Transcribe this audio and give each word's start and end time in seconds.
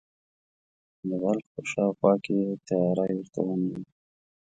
د 1.07 1.09
بلخ 1.21 1.45
په 1.53 1.61
شاوخوا 1.71 2.13
کې 2.23 2.33
یې 2.41 2.51
تیاری 2.67 3.11
ورته 3.17 3.39
ونیوی. 3.43 3.83